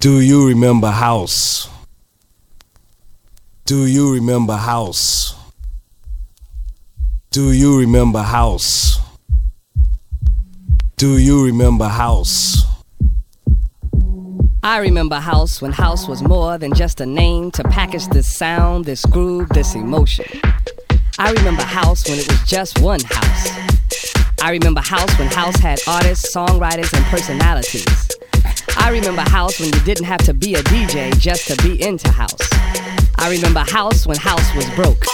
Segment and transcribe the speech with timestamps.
[0.00, 1.68] Do you remember house?
[3.66, 5.34] Do you remember house?
[7.32, 9.00] Do you remember house?
[10.98, 12.62] Do you remember house?
[14.62, 18.84] I remember house when house was more than just a name to package this sound,
[18.84, 20.26] this groove, this emotion.
[21.18, 23.48] I remember house when it was just one house.
[24.40, 28.07] I remember house when house had artists, songwriters, and personalities.
[28.76, 32.10] I remember house when you didn't have to be a DJ just to be into
[32.10, 32.48] house.
[33.16, 35.04] I remember house when house was broke.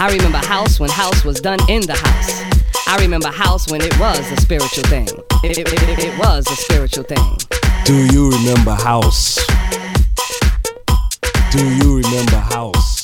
[0.00, 2.88] I remember house when house was done in the house.
[2.88, 5.08] I remember house when it was a spiritual thing.
[5.42, 7.36] It, it, it, it was a spiritual thing.
[7.84, 9.38] Do you remember house?
[11.50, 13.03] Do you remember house?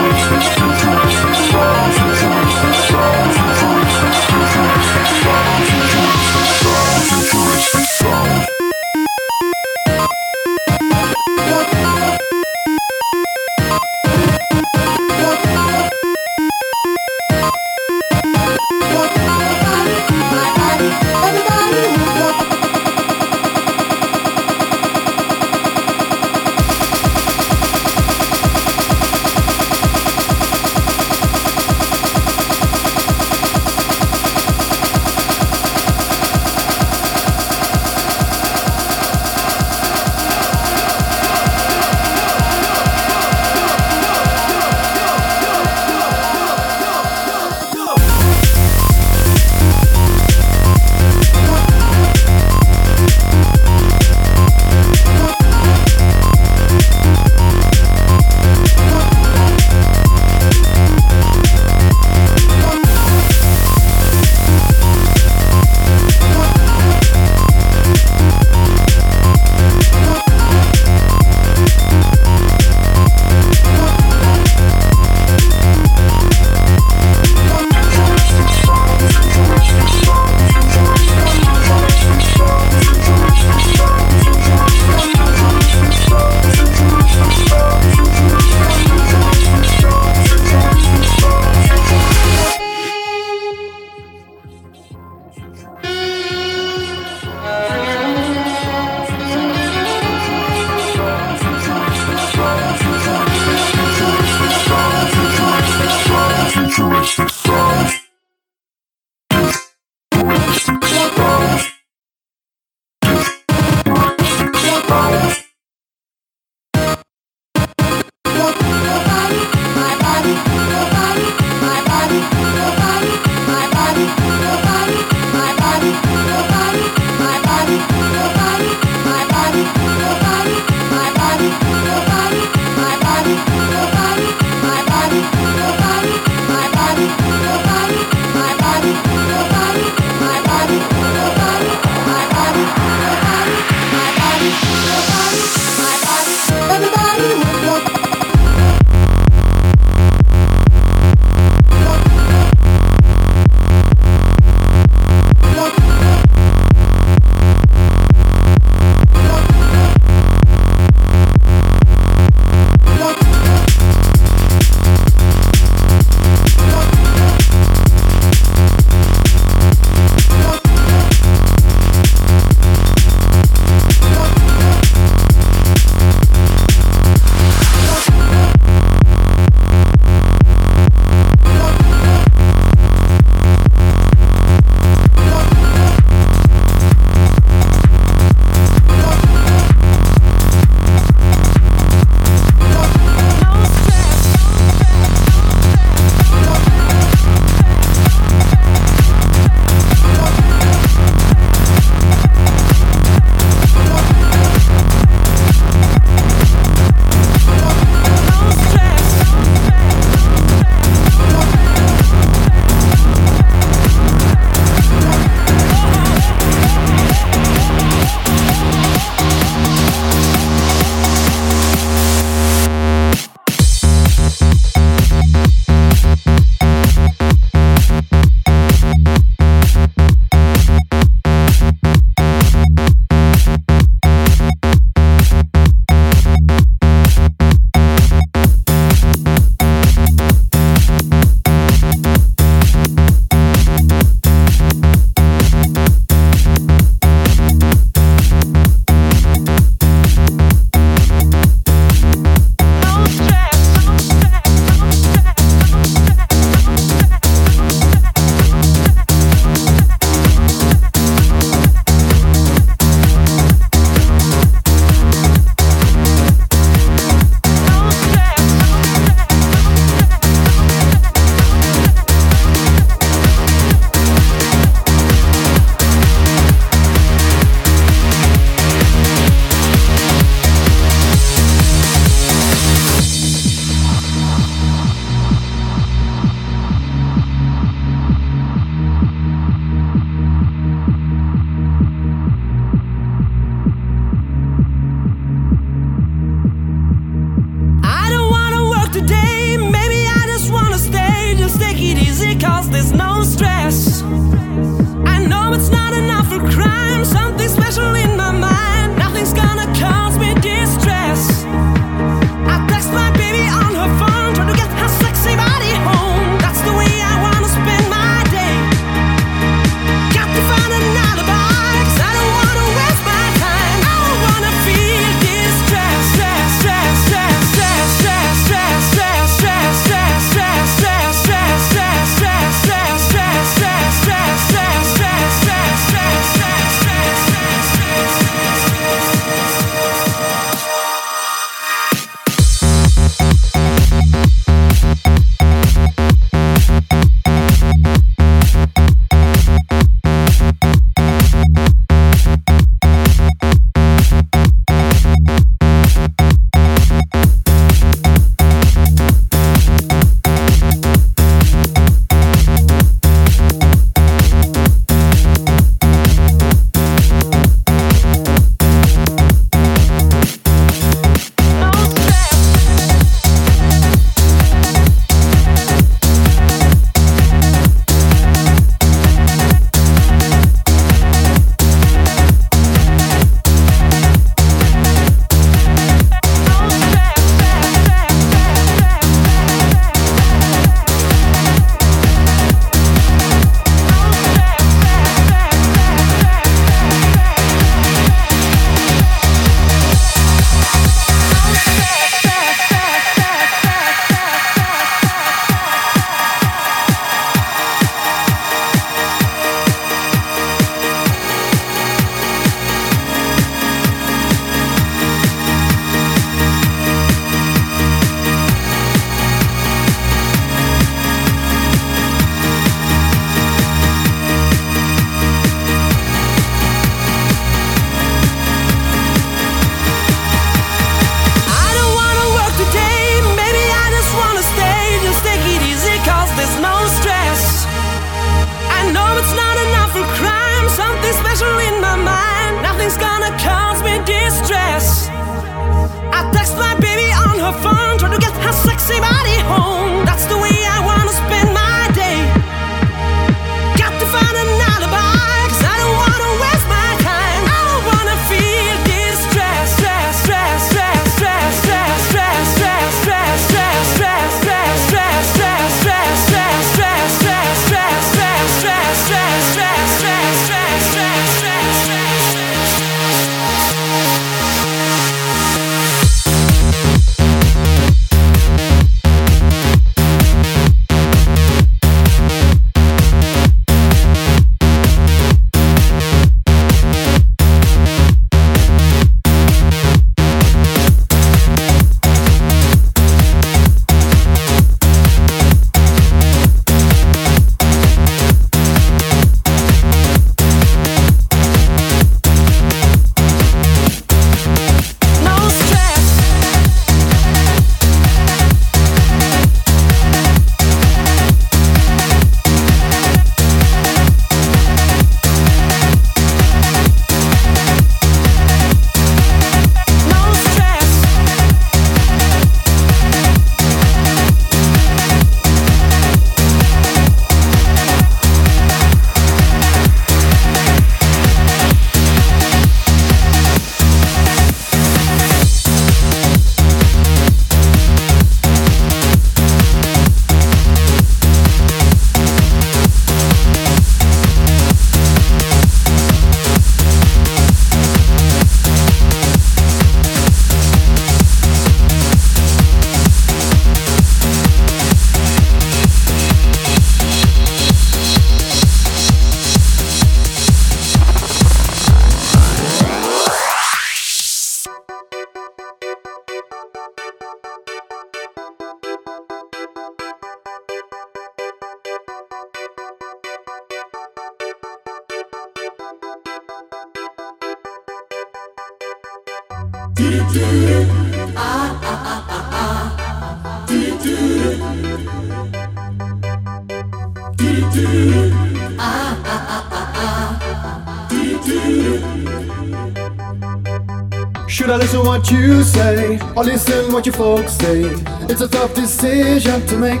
[595.26, 597.82] What you say or listen what your folks say?
[598.30, 600.00] It's a tough decision to make.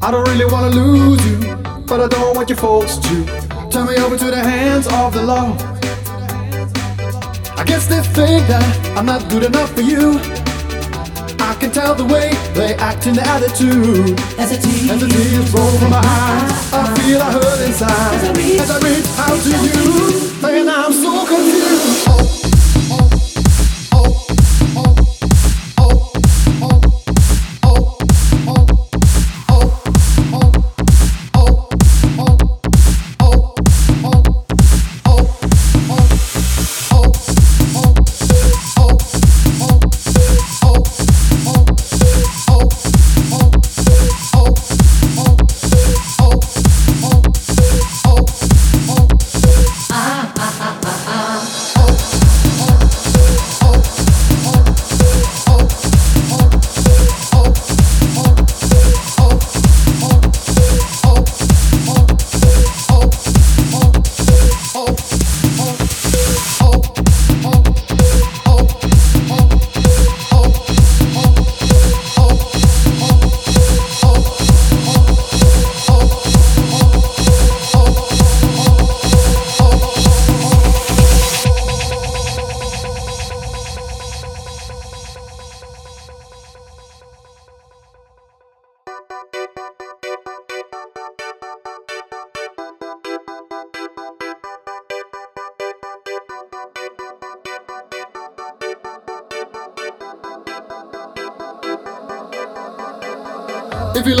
[0.00, 1.56] I don't really wanna lose you,
[1.86, 3.26] but I don't want your folks to
[3.70, 5.54] turn me over to the hands of the law.
[7.58, 8.64] I guess they think that
[8.96, 10.18] I'm not good enough for you.
[11.40, 14.18] I can tell the way they act in the attitude.
[14.38, 16.96] As a tease, As the tears roll from my eyes, I uh-huh.
[16.96, 18.14] feel I hurt inside.
[18.14, 22.08] As I reach- As I reach out to you, and I'm so confused.
[22.08, 22.27] Oh,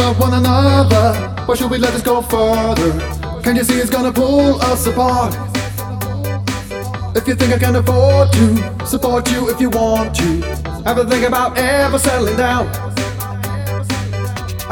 [0.08, 1.12] love one another,
[1.44, 2.92] why should we let this go further?
[3.42, 5.34] Can't you see it's gonna pull us apart?
[7.14, 10.28] If you think I can afford to support you if you want to,
[10.86, 12.68] have a think about ever settling down.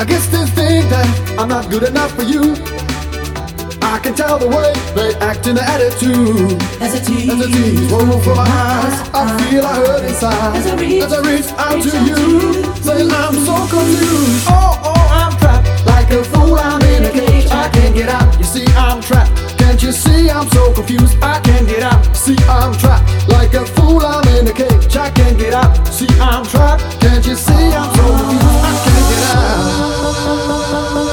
[0.01, 1.09] I guess they think that
[1.39, 2.55] I'm not good enough for you.
[3.83, 6.63] I can tell the way they act in the attitude.
[6.81, 10.57] as a tease, As tears roll from my eyes, I feel I hurt inside.
[10.57, 12.21] As I reach- As I reach out reach to you,
[12.87, 14.47] saying I'm so confused.
[14.49, 14.96] Oh, oh,
[16.09, 16.59] like a fool.
[16.59, 17.51] I'm in a cage.
[17.51, 18.39] I can't get out.
[18.39, 19.59] You see, I'm trapped.
[19.59, 21.17] Can't you see I'm so confused?
[21.23, 22.17] I can't get out.
[22.17, 24.05] See, I'm trapped like a fool.
[24.05, 24.97] I'm in a cage.
[24.97, 25.87] I can't get out.
[25.89, 27.01] See, I'm trapped.
[27.01, 28.45] Can't you see I'm so confused?
[28.45, 31.06] I can't get out.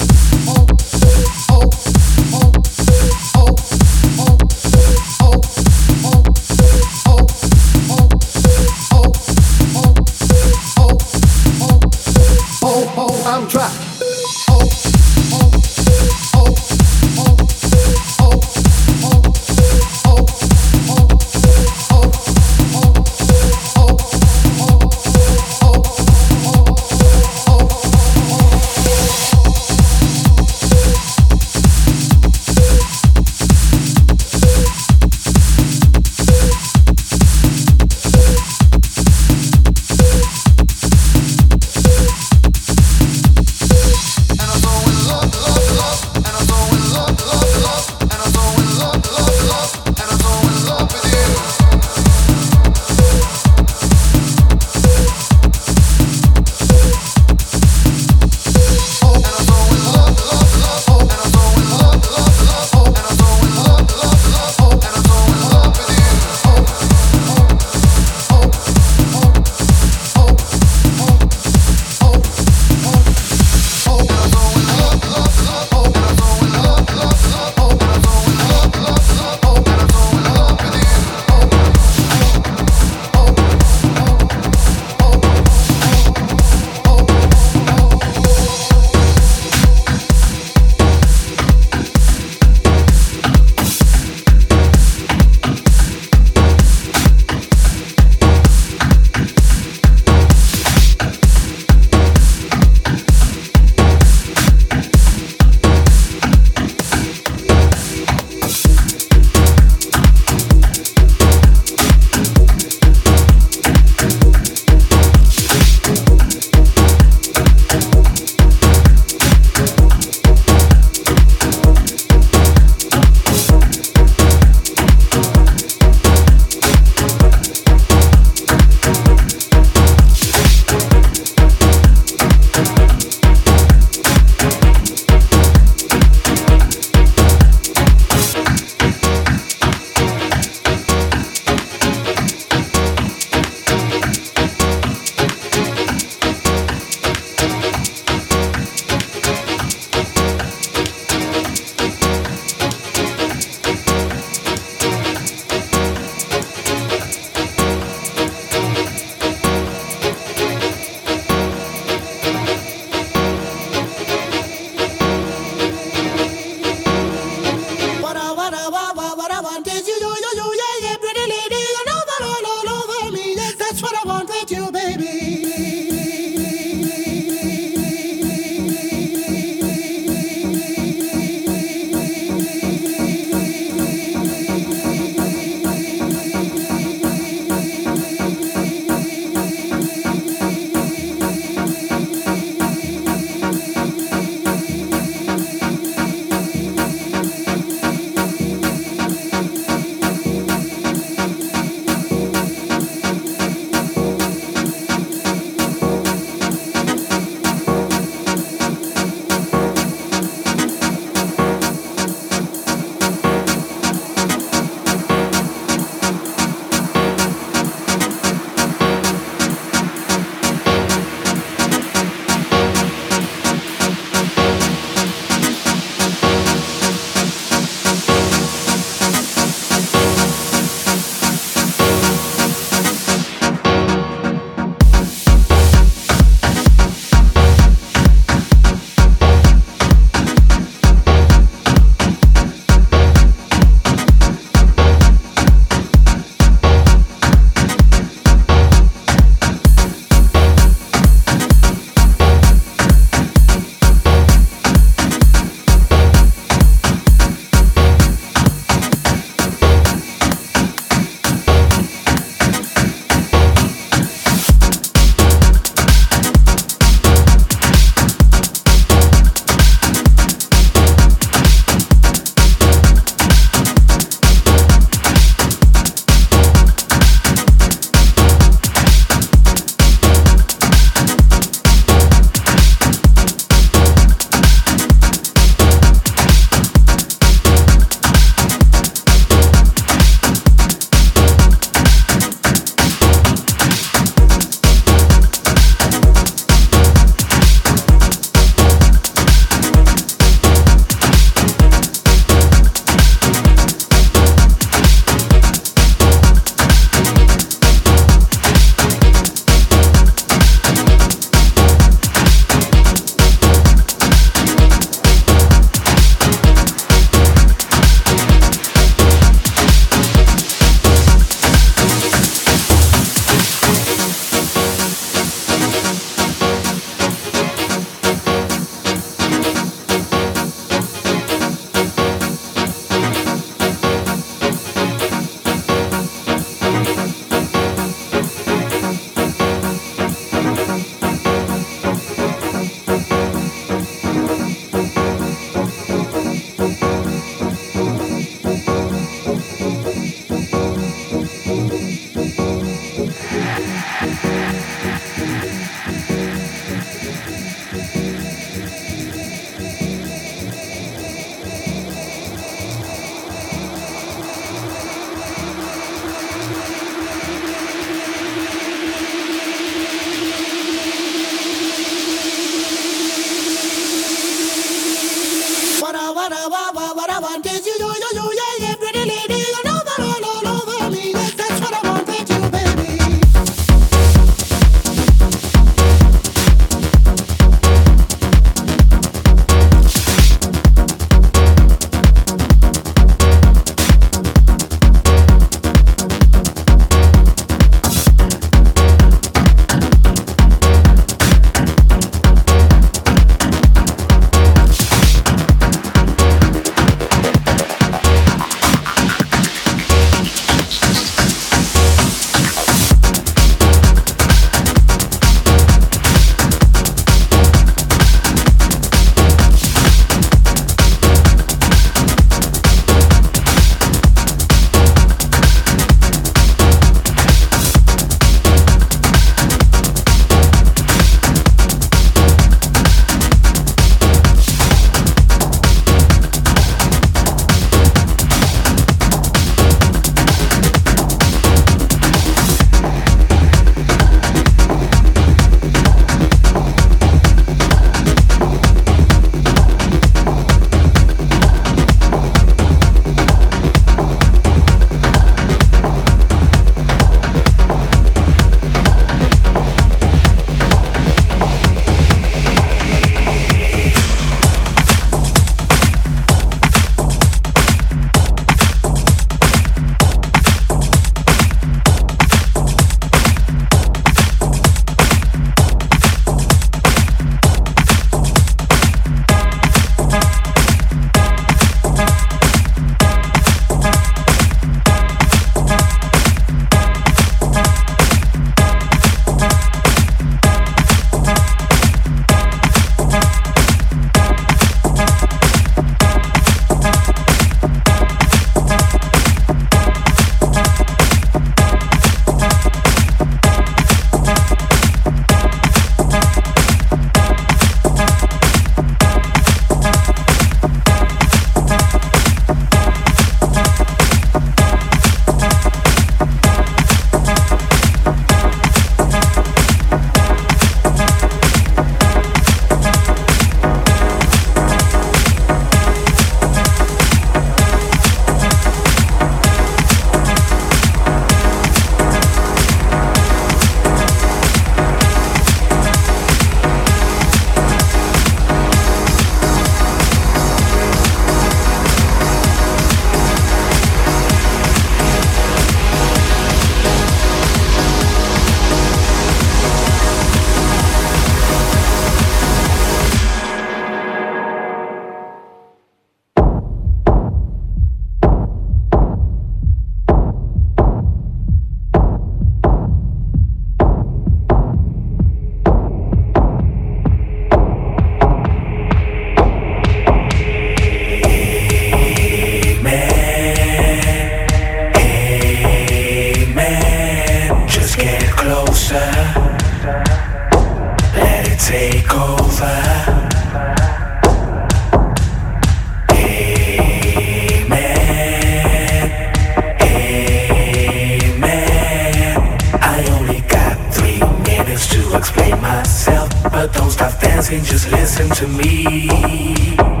[595.21, 600.00] Explain myself, but don't stop dancing, just listen to me.